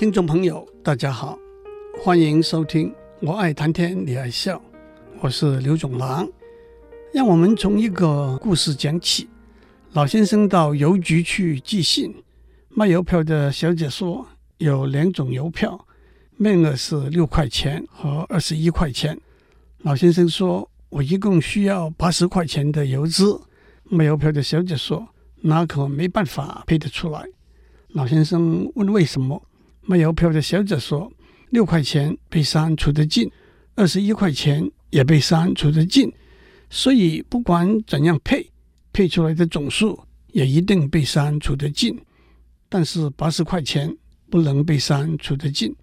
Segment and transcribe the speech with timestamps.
[0.00, 1.38] 听众朋友，大家好，
[2.02, 2.88] 欢迎收听
[3.20, 4.56] 《我爱谈天，你爱笑》，
[5.20, 6.26] 我是刘总郎。
[7.12, 9.28] 让我们从一个故事讲起。
[9.92, 12.14] 老先生到邮局去寄信，
[12.70, 14.26] 卖邮票的小姐说
[14.56, 15.78] 有两种邮票，
[16.38, 19.20] 面额是六块钱和二十一块钱。
[19.82, 23.38] 老先生说：“我一共需要八十块钱的邮资。”
[23.84, 25.06] 卖邮票的小姐说
[25.42, 27.22] ：“那可没办法配得出来。”
[27.92, 29.42] 老先生问：“为什么？”
[29.90, 31.12] 卖邮票的小姐说
[31.50, 33.28] ：“六块钱被删除得尽，
[33.74, 36.12] 二十一块钱也被删除得尽，
[36.70, 38.48] 所以不管怎样配，
[38.92, 42.00] 配出来的总数也一定被删除得尽。
[42.68, 43.92] 但是八十块钱
[44.30, 45.74] 不能被删除得尽。”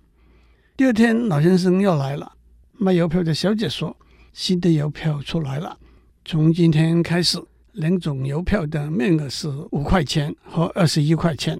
[0.78, 2.32] 第二天，老先生又来了。
[2.78, 3.94] 卖邮票的小姐说
[4.32, 5.78] ：“新的邮票出来了，
[6.24, 7.38] 从今天开始，
[7.74, 11.60] 两种邮票的面额是五块钱和二十一块钱。”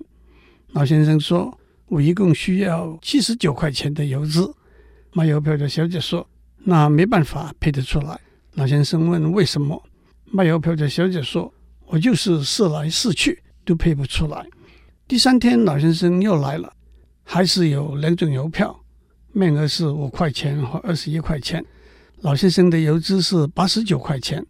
[0.72, 1.60] 老先生说。
[1.88, 4.54] 我一共需要七十九块钱的邮资。
[5.14, 6.28] 卖邮票的小姐说
[6.66, 8.20] ：“那没办法配得出来。”
[8.56, 9.82] 老先生问：“为什么？”
[10.30, 11.52] 卖邮票的小姐说
[11.88, 14.46] ：“我就是试来试去都配不出来。”
[15.08, 16.74] 第三天，老先生又来了，
[17.24, 18.78] 还是有两种邮票，
[19.32, 21.66] 面额是五块钱和二十一块钱。
[22.22, 24.46] 老先生的邮资是八十九块钱。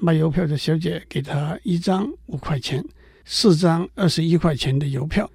[0.00, 2.82] 卖邮票的小姐给他一张五块钱、
[3.24, 5.28] 四张二十一块钱的邮票。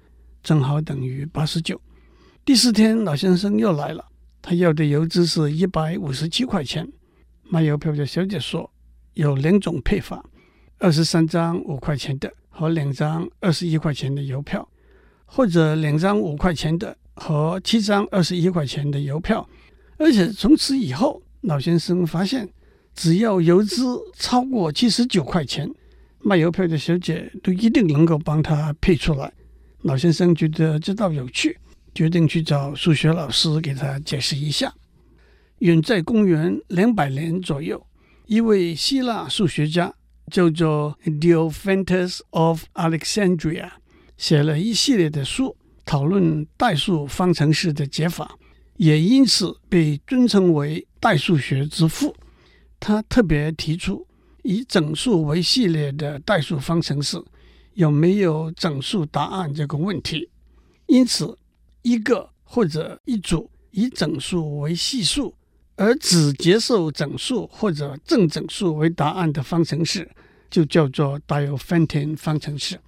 [0.44, 1.80] 正好等于八十九。
[2.44, 4.04] 第四天，老先生又来了，
[4.42, 6.86] 他要的邮资是一百五十七块钱。
[7.44, 8.70] 卖邮票的小姐说，
[9.14, 10.22] 有两种配法：
[10.78, 14.68] 二十三张五块钱的和两张二十一块钱的邮票，
[15.24, 19.48] 或者两张五块钱的和七张二十一块钱的邮票。
[19.96, 22.46] 而且从此以后，老先生发现，
[22.94, 25.70] 只要邮资超过七十九块钱，
[26.18, 29.32] 卖邮票的小姐都一定能够帮他配出来。
[29.84, 31.58] 老先生觉得这道有趣，
[31.94, 34.72] 决定去找数学老师给他解释一下。
[35.58, 37.86] 远在公元两百年左右，
[38.24, 39.94] 一位希腊数学家
[40.30, 43.72] 叫做 Diophantus of Alexandria，
[44.16, 48.38] 写了一系列的书，讨论代数方程式的解法，
[48.78, 52.16] 也因此被尊称为代数学之父。
[52.80, 54.06] 他特别提出
[54.44, 57.22] 以整数为系列的代数方程式。
[57.74, 60.30] 有没有整数答案这个问题？
[60.86, 61.38] 因此，
[61.82, 65.34] 一个或者一组以整数为系数
[65.76, 70.10] 而只接受整数或者正整数为答案的方程式，
[70.50, 72.80] 就叫做 Diophantine 方程式。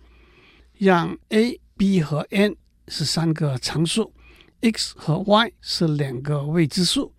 [0.79, 2.55] 让 a、b 和 n
[2.89, 4.13] 是三个常数
[4.61, 7.13] ，x 和 y 是两个未知数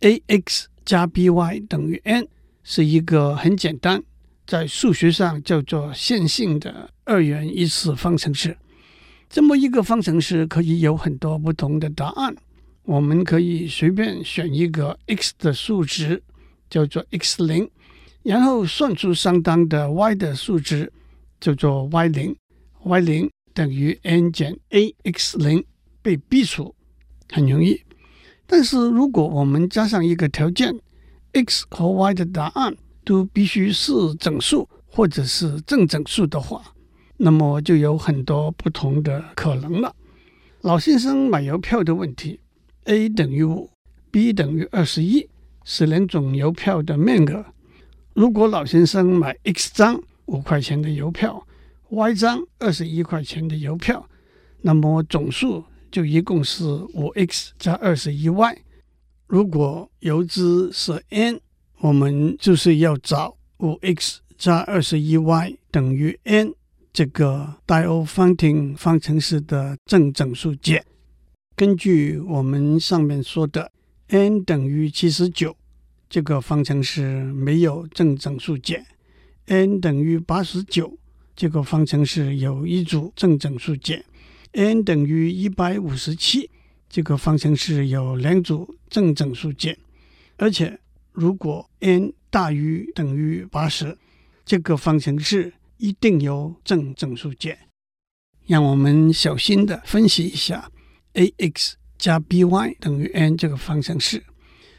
[0.00, 2.26] ，ax 加 by 等于 n
[2.62, 4.02] 是一个很简单。
[4.46, 8.56] 在数学上叫做线性的二元一次方程式。
[9.30, 12.34] 这么一个方程式可以有很多不同的答案。
[12.82, 16.22] 我们可以随便选一个 x 的数值，
[16.68, 17.68] 叫做 x 零，
[18.22, 20.92] 然后算出相当的 y 的数值，
[21.40, 22.36] 叫做 y 零。
[22.82, 25.64] y 零等于 n 减 a x 零，
[26.02, 26.74] 被逼除，
[27.32, 27.80] 很容易。
[28.46, 30.78] 但是如果我们加上一个条件
[31.32, 36.62] ，x 和 y 的答案，都必须是整数或者是正整数的话，
[37.18, 39.94] 那么就有很多不同的可能了。
[40.62, 42.40] 老先生买邮票的问题
[42.84, 43.70] ：A 等于五
[44.10, 45.28] ，B 等于二十一，
[45.64, 47.44] 是两种邮票的面额。
[48.14, 51.46] 如果老先生买 X 张五块钱的邮票
[51.90, 54.08] ，Y 张二十一块钱的邮票，
[54.62, 58.58] 那么总数就一共是五 X 加二十一 Y。
[59.26, 61.40] 如果邮资是 N。
[61.84, 66.54] 我们就是要找五 x 加二十一 y 等于 n
[66.94, 70.82] 这个 d i o f a n t i n 方程式的正整数解。
[71.54, 73.70] 根据我们上面说的
[74.08, 75.54] ，n 等于七十九，
[76.08, 78.82] 这个方程式没有正整数解
[79.48, 80.96] ；n 等于八十九，
[81.36, 84.02] 这个方程式有一组正整数解
[84.54, 86.48] ；n 等于一百五十七，
[86.88, 89.76] 这个方程式有两组正整数解，
[90.38, 90.80] 而且。
[91.14, 93.96] 如果 n 大于等于八十，
[94.44, 97.56] 这个方程式一定有正整数解。
[98.46, 100.68] 让我们小心的分析一下
[101.14, 104.24] ax 加 by 等于 n 这个方程式。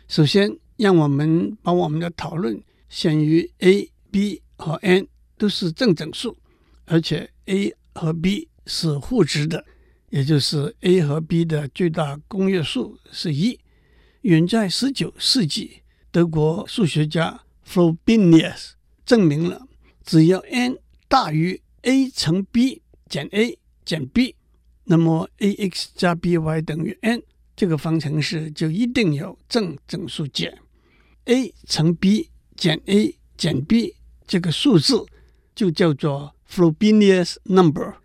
[0.10, 6.38] 首先，让我们把我们的讨论限于 a、b 和 n 都是正整数，
[6.84, 9.66] 而且 a 和 b 是互质的，
[10.10, 13.58] 也就是 a 和 b 的最大公约数是一。
[14.24, 15.82] 远在十九世纪。
[16.16, 18.70] 德国数学家 Frobenius
[19.06, 19.68] 证明了，
[20.06, 20.78] 只要 n
[21.10, 24.34] 大于 a 乘 b 减 a 减 b，
[24.86, 27.22] 那么 ax 加 by 等于 n
[27.54, 30.58] 这个方程式就一定有正整数解。
[31.26, 33.94] a 乘 b 减 a 减 b
[34.26, 35.06] 这个数字
[35.54, 37.96] 就叫做 Frobenius number。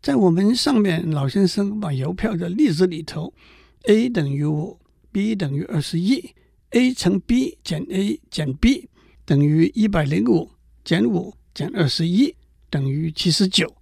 [0.00, 3.34] 在我们上面老先生买邮票的例子里头
[3.82, 4.80] ，a 等于五
[5.12, 6.34] ，b 等于二十一
[6.70, 8.88] ，a 乘 b 减 a 减 b
[9.24, 10.50] 等于一百零五
[10.84, 12.34] 减五减二十一
[12.68, 13.76] 等于七十九。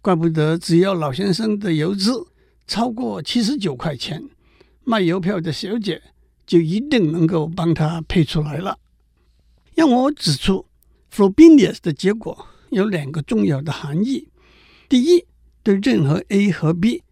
[0.00, 2.26] 怪不得只要老先生的邮资
[2.66, 4.22] 超过七十九块钱，
[4.82, 6.02] 卖邮票的小姐
[6.44, 8.78] 就一定能够帮他配出来了。
[9.74, 10.66] 让我指出
[11.12, 14.28] ，Frobenius 的结果有两个重要的含义：
[14.88, 15.24] 第一，
[15.62, 17.02] 对任何 a 和 b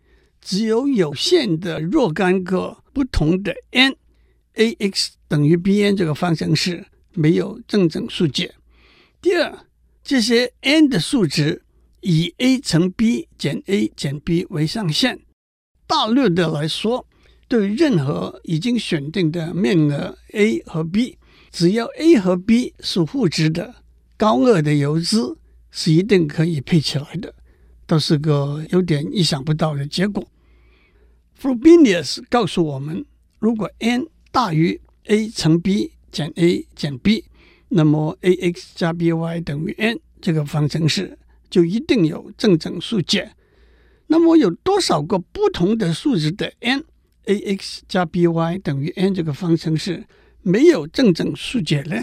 [0.41, 3.95] 只有有限的若干个不同的 n
[4.55, 8.49] a x 等于 bn 这个方程式没有正整数解；
[9.21, 9.67] 第二，
[10.03, 11.63] 这些 n 的数值。
[12.03, 15.21] 以 a 乘 b 减 a 减 b 为上限。
[15.87, 17.07] 大略的来说，
[17.47, 21.19] 对任何已经选定的面额 a 和 b，
[21.51, 23.75] 只要 a 和 b 是互质的，
[24.17, 25.37] 高额的游资
[25.71, 27.35] 是一定可以配起来的。
[27.87, 30.27] 倒是个有点意想不到的结果。
[31.39, 33.05] Frobenius 告诉我们，
[33.39, 37.25] 如果 n 大于 a 乘 b 减 a 减 b，
[37.69, 41.17] 那么 ax 加 by 等于 n 这个方程式。
[41.51, 43.33] 就一定有正整数解。
[44.07, 50.05] 那么有多少个不同的数值的 n，ax 加 by 等于 n 这个方程式
[50.43, 52.01] 没有正整数解呢？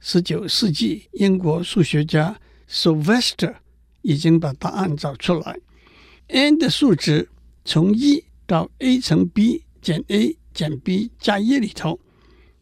[0.00, 2.40] 十九世纪英国数学家
[2.70, 3.56] Sylvester
[4.00, 5.58] 已经把答案找出来。
[6.28, 7.28] n 的数值
[7.66, 11.98] 从一到 a 乘 b 减 a 减 b 加一里头，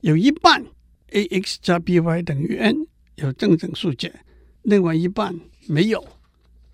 [0.00, 0.64] 有一半
[1.10, 2.86] ax 加 by 等于 n
[3.16, 4.12] 有正整数解，
[4.62, 5.38] 另外一半。
[5.66, 6.02] 没有，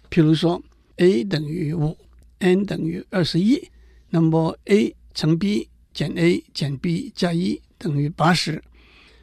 [0.09, 0.63] 譬如说
[0.99, 1.97] ，a 等于五
[2.39, 3.71] ，n 等于二十一，
[4.11, 8.63] 那么 a 乘 b 减 a 减 b 加一等于八十，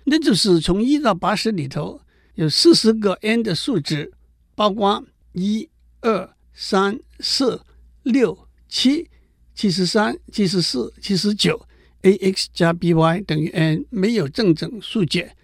[0.03, 2.01] 那就是从一到八十里头
[2.35, 4.11] 有四十个 n 的数值，
[4.55, 5.69] 包括一、
[6.01, 7.61] 二、三、四、
[8.03, 9.09] 六、七、
[9.55, 11.65] 七十三、七十四、七十九
[12.01, 15.35] ，ax 加 by 等于 n 没有正整数解，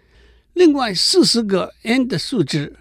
[0.53, 2.75] 另外四十个 n 的数值。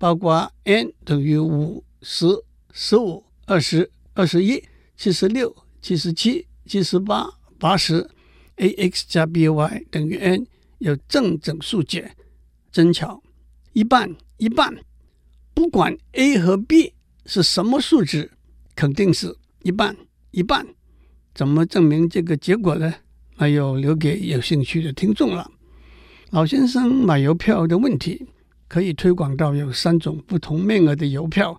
[0.00, 2.24] 包括 n 等于五、十、
[2.72, 4.62] 十五、二十、二十一、
[4.96, 5.52] 七十六、
[5.82, 7.28] 七十七、七十八、
[7.58, 8.08] 八十
[8.58, 10.46] ，ax 加 by 等于 n
[10.78, 12.14] 有正整数解，
[12.70, 13.20] 真巧，
[13.72, 14.72] 一半一半，
[15.52, 16.94] 不管 a 和 b
[17.26, 18.30] 是什么数值，
[18.76, 19.96] 肯定是一半
[20.30, 20.64] 一半。
[21.34, 22.94] 怎么证明这个结果呢？
[23.38, 25.50] 那要留给有兴趣的听众了。
[26.30, 28.26] 老先生买邮票的问题。
[28.68, 31.58] 可以推广到有三种不同面额的邮票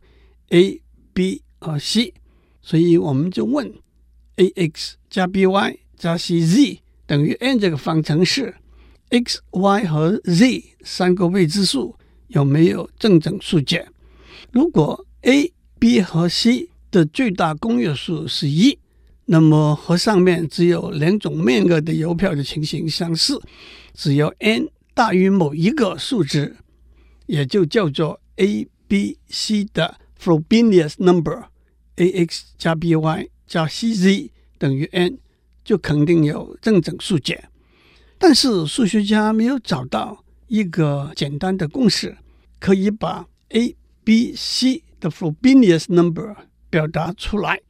[0.50, 0.80] ，A、
[1.12, 2.14] B 和 C，
[2.62, 3.74] 所以我们就问
[4.38, 6.78] ：ax 加 by 加 cz
[7.08, 8.54] 等于 n 这个方程式
[9.10, 11.96] ，x、y 和 z 三个未知数
[12.28, 13.88] 有没有正整数解？
[14.52, 18.78] 如果 A、B 和 C 的最大公约数是一，
[19.32, 23.40] 那么和上面只有两种面额的邮票的情形相似，
[23.94, 26.58] 只要 n 大于某一个数值。
[27.28, 35.20] 也就叫做 a、b、c 的 Frobenius number，ax 加 by 加 cz 等于 n，
[35.64, 37.50] 就肯定有正整数解。
[38.18, 42.18] 但是数学家没有找到一个简单的公式，
[42.60, 46.36] 可以把 a、b、c 的 Frobenius number
[46.72, 47.62] 表达出来。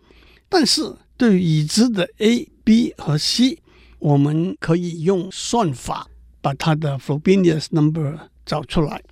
[0.47, 3.59] 但是对于已知的 a、b 和 c，
[3.99, 6.07] 我们可以用算法
[6.39, 9.03] 把它的 Frobenius number 找出来。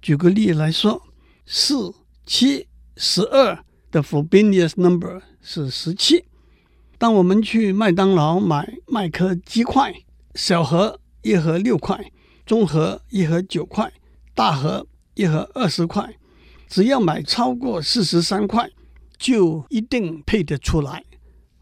[0.00, 1.02] 举个例来说，
[1.46, 1.92] 四、
[2.24, 6.26] 七、十二的 Frobenius number 是十七。
[6.96, 9.92] 当我们去麦当劳买麦克鸡块，
[10.36, 12.12] 小盒一盒六块，
[12.46, 13.92] 中盒一盒九块，
[14.32, 16.14] 大盒一盒二十块，
[16.68, 18.70] 只要买超过四十三块，
[19.18, 21.02] 就一定配得出来。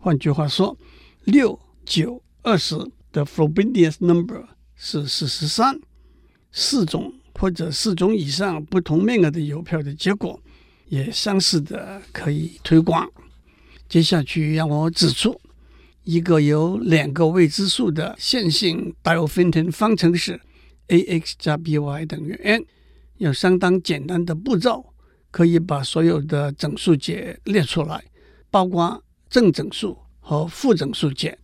[0.06, 0.78] 换句话说，
[1.24, 2.76] 六、九、二十
[3.10, 4.46] 的 Frobenius number
[4.76, 5.80] 是四十三，
[6.52, 7.12] 四种。
[7.34, 10.40] 或者四种以上不同面额的邮票的结果
[10.86, 13.06] 也相似的可以推广。
[13.88, 15.38] 接下去让我指出
[16.04, 20.40] 一个有两个未知数的线性 Diophantine 方程式
[20.86, 22.64] ：ax 加 by 等于 n，
[23.18, 24.94] 有相当简单的步骤，
[25.32, 28.04] 可以把所有的整数解列出来，
[28.50, 31.38] 包括正整数和负整数解。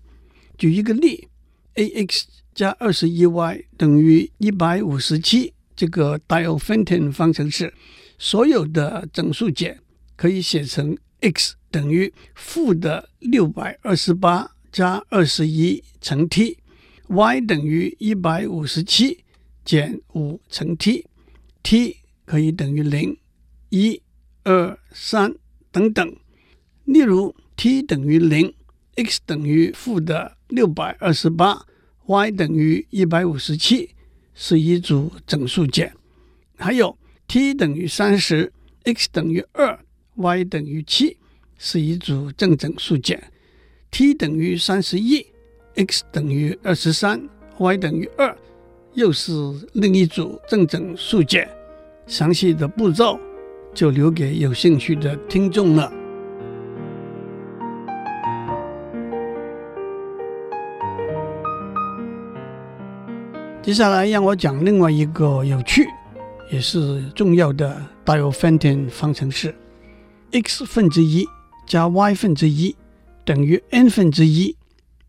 [0.59, 1.29] 举一个例
[1.75, 2.25] ：ax
[2.55, 5.55] 加二十一 y 等于一百五十七。
[5.75, 7.73] 这个 Diophantine 方程式
[8.19, 9.81] 所有的整数解
[10.17, 19.25] 可以写成 x 等于负的六百二十八加二十一乘 t，y 等于一百五十七
[19.65, 23.17] 减五乘 t，t 可以等于零、
[23.71, 24.01] 一、
[24.45, 25.35] 二、三
[25.71, 26.17] 等等。
[26.85, 28.53] 例如，t 等于零
[28.97, 31.65] ，x 等于负的六百二十八
[32.07, 33.91] ，y 等于一百五十七，
[34.35, 35.93] 是一组整数解。
[36.57, 38.53] 还有，t 等于三十
[38.85, 39.79] ，x 等于二
[40.17, 41.17] ，y 等于七。
[41.65, 43.23] 是一组正整数解
[43.93, 45.25] ，t 等于三十一
[45.77, 47.23] ，x 等于二十三
[47.57, 48.37] ，y 等于二，
[48.95, 49.33] 又是
[49.75, 51.49] 另一组正整数解。
[52.09, 53.17] 详细的步骤
[53.73, 56.02] 就留给有兴趣的听众了。
[63.63, 65.87] 接下来让我讲另外一个有趣
[66.51, 69.55] 也是重要的 Diophantine 方程式
[70.33, 71.27] ：x 分之一。
[71.65, 72.75] 加 y 分之一
[73.25, 74.57] 等于 n 分之一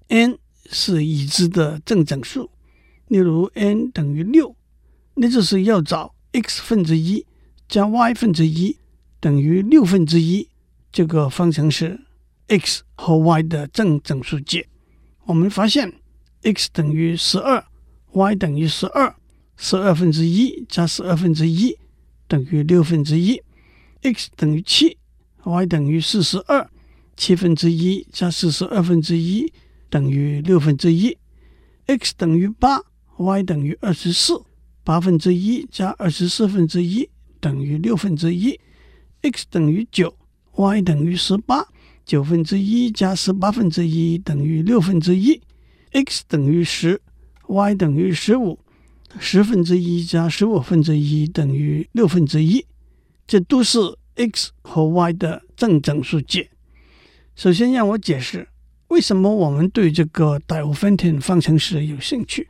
[0.08, 0.38] ，n
[0.70, 2.52] 是已知的正整数，
[3.08, 4.56] 例如 n 等于六，
[5.16, 7.26] 那就是要找 x 分之一
[7.68, 8.78] 加 y 分之一
[9.20, 10.48] 等于六分之一
[10.92, 12.00] 这个方程式
[12.48, 14.68] x 和 y 的正整数解。
[15.26, 15.92] 我们发现
[16.44, 17.66] x 等于十二
[18.14, 19.16] ，y 等于十二，
[19.58, 21.78] 十二分之一加十二分之一
[22.28, 23.42] 等于六分之一
[24.02, 24.98] ，x 等于七。
[25.46, 26.70] y 等于四十二，
[27.18, 29.52] 七分之一加四十二分之一
[29.90, 31.18] 等于六分之一。
[31.86, 32.80] x 等于八
[33.18, 34.42] ，y 等于二十四，
[34.86, 37.10] 八分之一加二十四分之一
[37.42, 38.58] 等于六分之一。
[39.22, 40.16] x 等于九
[40.56, 41.68] ，y 等于十八，
[42.06, 45.42] 九分之一加十八分之一等于六分之一。
[45.92, 47.02] x 等于十
[47.48, 48.60] ，y 等于十五，
[49.20, 52.66] 十分之一加十五分之一等于六分之一。
[53.26, 53.80] 这都是。
[54.16, 56.52] x 和 y 的正整数解。
[57.36, 58.48] 首先，让我解释
[58.90, 62.48] 为什么我们对这个 d i o p h a n t i n 方程式有兴趣。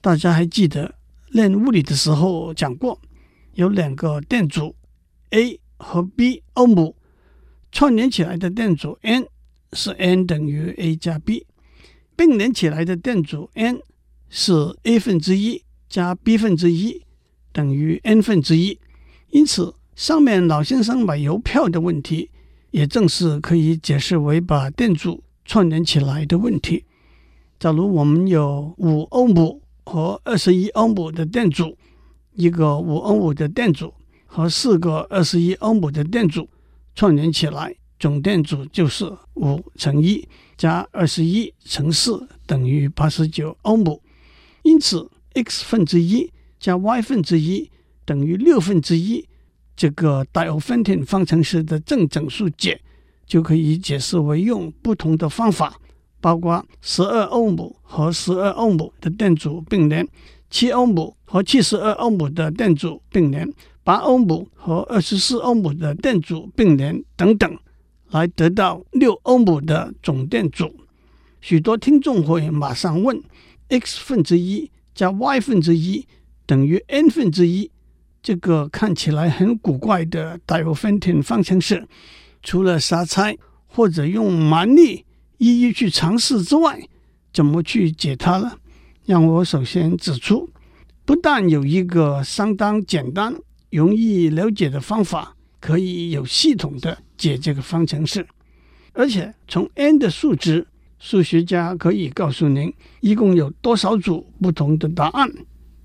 [0.00, 0.96] 大家还记得
[1.28, 3.00] 练物理的时候讲过，
[3.54, 4.74] 有两个电阻
[5.30, 6.96] A 和 B 欧姆
[7.70, 9.28] 串联起来的电阻 N
[9.74, 11.46] 是 N 等于 A 加 B，
[12.16, 13.80] 并联起来的电阻 N
[14.28, 14.52] 是
[14.82, 17.02] A 分之一加 B 分之一
[17.52, 18.78] 等于 N 分之一。
[19.30, 22.30] 因此，上面老先生买邮票的问题，
[22.70, 26.84] 也正是可以解释为把电阻串联起来的问题。
[27.58, 31.76] 假如我们有五欧姆和二十一欧姆的电阻，
[32.34, 33.94] 一个五欧姆的电阻
[34.26, 36.48] 和四个二十一欧姆的电阻
[36.94, 44.02] 串联起来，总电阻就是五乘一加二十一乘四等于八十九欧姆。
[44.66, 47.70] 因此，x 分之一加 y 分之一
[48.04, 49.24] 等于六分之一。
[49.76, 52.80] 这个 Diophantine 方程式的正整数解
[53.26, 55.78] 就可以解释为用不同的方法，
[56.20, 60.04] 包括十二欧姆和十二欧姆的电阻并联，
[60.50, 63.48] 七欧姆和七十二欧姆的电阻并联，
[63.84, 67.56] 八欧姆和二十四欧姆的电阻并联等等，
[68.10, 70.74] 来得到六欧姆的总电阻。
[71.40, 73.22] 许多听众会马上问
[73.68, 76.06] ：x 分之一加 y 分之一
[76.46, 77.70] 等于 n 分之一？
[78.22, 81.86] 这个看起来很古怪的 Diophantine 方程式，
[82.42, 85.04] 除了瞎猜或者用蛮力
[85.38, 86.88] 一一去尝试之外，
[87.32, 88.58] 怎么去解它呢？
[89.04, 90.50] 让我首先指出，
[91.04, 93.32] 不但有一个相当简单、
[93.70, 98.26] 容易了解的方法，可以有系统的解这个方程式，
[98.92, 100.66] 而且从 n 的数值，
[100.98, 105.30] 数学家可以告诉您一共有多少组不同的答案。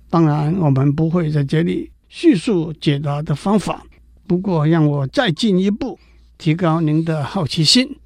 [0.08, 1.90] 当然，我们不会在这里。
[2.08, 3.86] 叙述解答的方法，
[4.26, 5.98] 不过让我再进一步
[6.36, 7.96] 提高您的好奇心。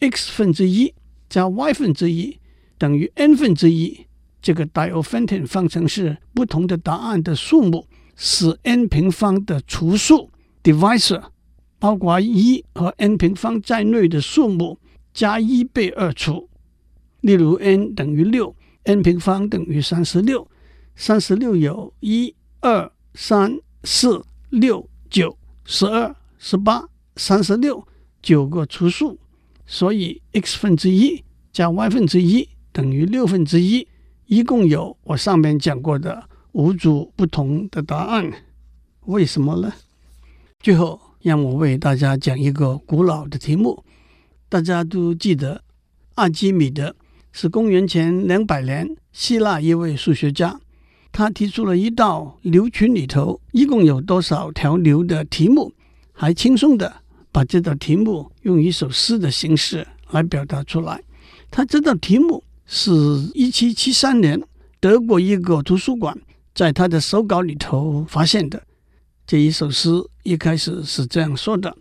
[0.00, 0.92] x 分之一
[1.30, 2.38] 加 y 分之一
[2.76, 4.06] 等于 n 分之一，
[4.42, 7.86] 这个 Diophantine 方程式不同的答案的数目
[8.16, 10.30] 是 n 平方的除数
[10.62, 11.22] （divisor），
[11.78, 14.78] 包括一和 n 平方在内的数目
[15.18, 16.48] 加一被二除。
[17.22, 20.46] 例如 n 等于六，n 平方等于三十六，
[20.94, 22.92] 三十六有一二。
[23.14, 27.84] 三四六九十二十八三十六
[28.22, 29.18] 九个除数，
[29.66, 33.88] 所以 x 分之一加 y 分之一等于六分之一，
[34.26, 36.22] 一共有我上面讲过的
[36.52, 38.30] 五组不同的答案。
[39.06, 39.72] 为什么呢？
[40.60, 43.82] 最后让我为大家讲一个古老的题目，
[44.48, 45.62] 大家都记得
[46.14, 46.96] 阿基米德
[47.32, 50.60] 是公元前两百年希腊一位数学家。
[51.12, 55.72] 他提出了一道流群里头一共有多少条流的题目，
[56.12, 61.02] 还轻松的把这道题目用一首诗的形式来表达出来。
[61.50, 62.90] 他这道题目是
[63.34, 64.40] 一七七三年
[64.80, 66.18] 德国一个图书馆
[66.54, 68.62] 在他的手稿里头发现的。
[69.26, 69.90] 这一首诗
[70.22, 71.76] 一开始是这样说的：“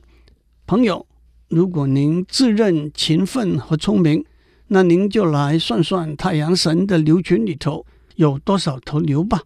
[0.68, 1.07] 朋友，
[1.50, 4.25] 如果您自认勤奋和聪明，
[4.68, 7.86] 那您就来算算太阳神的牛群里头
[8.16, 9.42] 有多少头牛吧。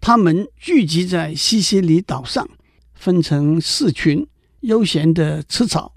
[0.00, 2.48] 它们聚集在西西里岛上，
[2.94, 4.26] 分成四群，
[4.60, 5.92] 悠闲地吃草。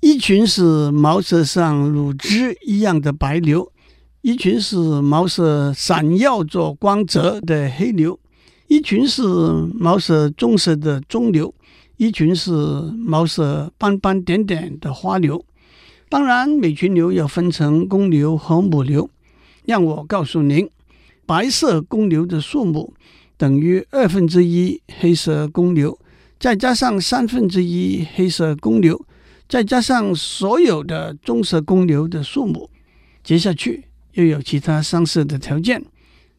[0.00, 3.72] 一群是毛色像乳汁一样的白牛，
[4.20, 8.20] 一群是毛色闪耀着光泽的黑牛，
[8.68, 9.22] 一群是
[9.74, 11.52] 毛色棕色的棕牛，
[11.96, 15.44] 一群是毛色斑斑点点的花牛。
[16.08, 19.08] 当然，每群牛要分成公牛和母牛。
[19.64, 20.68] 让我告诉您，
[21.24, 22.92] 白色公牛的数目
[23.36, 25.98] 等于二分之一黑色公牛，
[26.38, 29.04] 再加上三分之一黑色公牛，
[29.48, 32.68] 再加上所有的棕色公牛的数目。
[33.22, 35.82] 接下去又有其他相似的条件，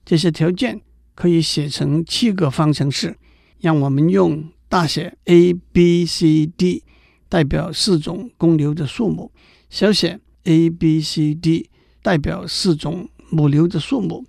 [0.06, 0.80] 这些条件
[1.16, 3.18] 可以写成七个方程式。
[3.60, 6.84] 让我们用大写 A、B、C、D
[7.30, 9.32] 代表四种公牛的数目。
[9.68, 11.70] 小写 a b c d
[12.02, 14.26] 代表四种母牛的数目，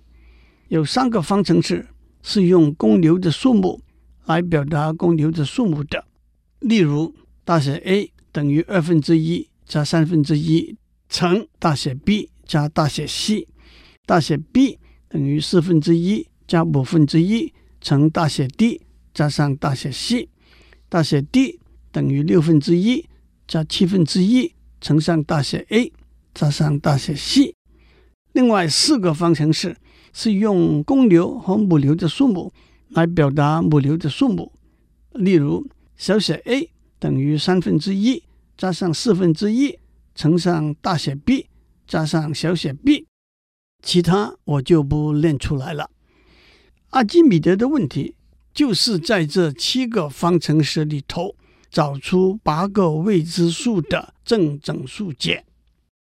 [0.67, 1.87] 有三个方程式
[2.21, 3.79] 是用公牛的数目
[4.25, 6.03] 来表达公牛的数目的。
[6.59, 7.15] 例如，
[7.45, 10.75] 大写 A 等于二分之一加三分之一
[11.07, 13.47] 乘大写 B 加大写 C，
[14.05, 18.81] 大写 B 等于四分之一加五分之一乘大写 D
[19.17, 20.29] 加上大写 C，
[20.89, 21.59] 大写 D
[21.91, 23.03] 等于六分之一
[23.47, 24.53] 加七分之一。
[24.79, 25.91] 乘上大写 A
[26.35, 27.55] 加上大写 C，
[28.33, 29.75] 另外四个方程式
[30.13, 32.53] 是用公牛和母牛的数目
[32.89, 34.51] 来表达母牛的数目。
[35.13, 36.69] 例如，小写 a
[36.99, 38.21] 等于三分之一
[38.55, 39.79] 加上四分之一
[40.13, 41.47] 乘上大写 B
[41.87, 43.07] 加上小写 b，
[43.81, 45.89] 其他我就不念出来了。
[46.91, 48.13] 阿基米德的问题
[48.57, 51.35] 就是在这七个方程式里头。
[51.69, 55.43] 找出八个未知数的正整数解，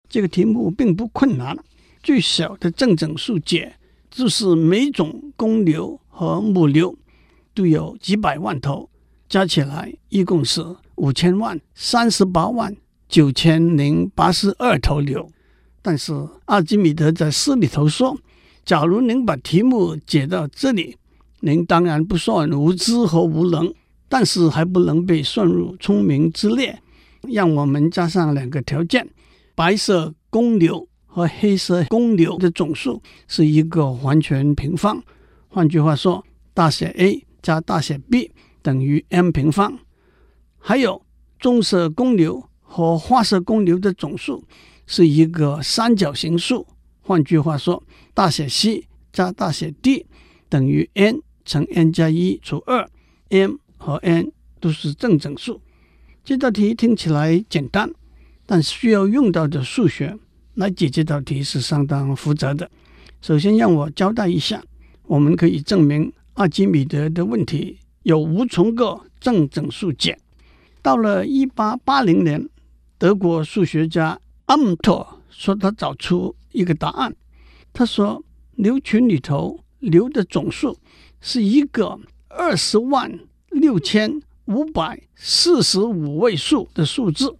[0.09, 1.57] 这个题目并不困难。
[2.03, 3.77] 最小的正整数解
[4.11, 6.95] 就是每种公牛和母牛
[7.55, 8.91] 都有几百万头，
[9.29, 10.61] 加起来一共是
[10.97, 12.77] 五千万三十八万
[13.09, 15.31] 九千零八十二头牛。
[15.81, 16.12] 但是
[16.47, 18.19] 阿基米德在诗里头说
[18.67, 20.97] ：“假如能把题目解到这里，
[21.42, 23.72] 您当然不算无知和无能。”
[24.09, 26.78] 但是还不能被算入聪明之列，
[27.22, 29.09] 让我们加上两个条件：
[29.55, 35.02] 白色公牛和黑色公牛的总数是一个完全平方。
[35.48, 39.78] 换句话说，大写 A 加大写 B 等于 m 平方。
[40.59, 41.00] 还有
[41.40, 44.44] 棕色公牛和花色公牛的总数
[44.87, 46.66] 是一个三角形数。
[47.00, 50.05] 换句话说，大写 C 加大写 D
[50.50, 52.88] 等于 n 乘 n 加一除二
[53.31, 53.57] m。
[53.85, 55.61] 和 n 都是正整数。
[56.22, 57.92] 这道题听起来简单，
[58.46, 60.16] 但需要用到的数学
[60.55, 62.70] 来解这道题是相当复杂的。
[63.20, 64.62] 首先，让我交代一下，
[65.02, 70.16] 我们可以证明阿基米德的问题有无穷个正整数解。
[70.81, 72.48] 到了一八八零年，
[72.98, 77.12] 德国数学家阿姆托说他找出一个答案。
[77.72, 78.24] 他说，
[78.55, 80.78] 牛群里头牛的总数
[81.23, 83.19] 是一个二十万。
[83.55, 87.37] 六千五百四十五位数的数字，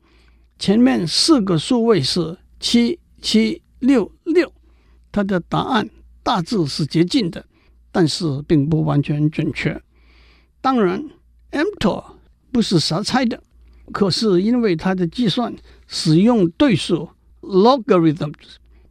[0.59, 4.53] 前面四个数位是七七六六，
[5.11, 5.89] 它的答案
[6.23, 7.47] 大致是接近的，
[7.91, 9.83] 但是并不完全准确。
[10.61, 11.03] 当然
[11.53, 12.05] ，Amthor
[12.53, 13.43] 不是瞎猜的，
[13.91, 17.09] 可是因为他的计算使用对数
[17.41, 18.35] logarithms，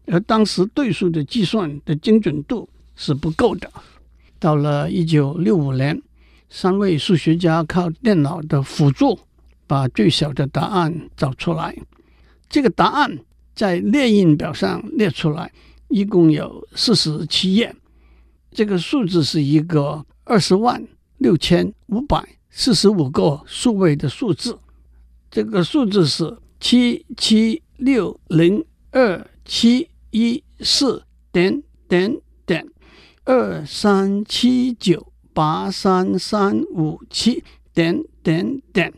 [0.08, 3.72] 而当时对数的计算的精准度是不够的。
[4.42, 6.02] 到了一九六五年。
[6.50, 9.18] 三位数学家靠电脑的辅助，
[9.68, 11.74] 把最小的答案找出来。
[12.50, 13.20] 这个答案
[13.56, 15.50] 在列印表上列出来，
[15.88, 17.74] 一共有四十七页。
[18.52, 20.86] 这个数字是一个二十万
[21.20, 24.60] 六千五百四十五个数位的数字。
[25.30, 31.02] 这个数字是七七六零二七一四
[31.32, 32.14] 点点
[32.46, 32.68] 点
[33.26, 35.12] 二三七九。
[35.34, 37.42] 八三三五七
[37.74, 38.94] 点点点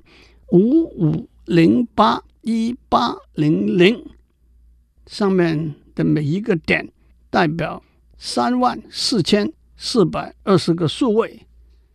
[0.52, 4.04] 五五零八一八零零，
[5.06, 6.92] 上面的每一个点
[7.30, 7.84] 代表
[8.18, 11.46] 三万四千四百二十个数位。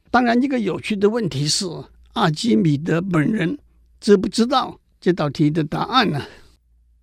[0.09, 1.67] 当然，一个有趣的问题是，
[2.13, 3.59] 阿基米德本人
[4.01, 6.23] 知不知道这道题的答案呢。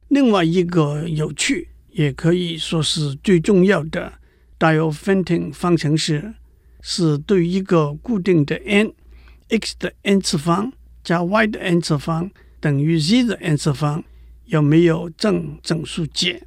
[0.07, 4.13] 另外一个有趣，也可以说是最重要的
[4.59, 6.33] Diophantine 方程式，
[6.81, 10.71] 是对一个固定的 n，x 的 n 次方
[11.03, 14.03] 加 y 的 n 次方等于 z 的 n 次方，
[14.45, 16.43] 有没有正整数解？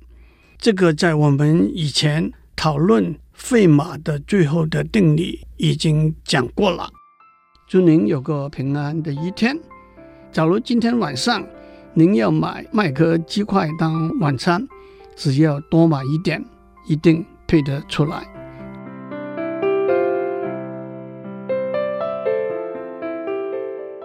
[0.56, 6.90] 这个在我们以前讨论费马的最后的定理已经讲过了。
[7.68, 9.56] 祝您有个平安的一天。
[10.32, 11.46] 假如今天晚上
[11.94, 14.66] 您要买麦克鸡块当晚餐，
[15.14, 16.44] 只要多买一点，
[16.86, 18.22] 一定退得出来。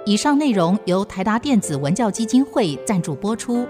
[0.05, 3.67] 以上内容由台达电子文教基金会赞助播出。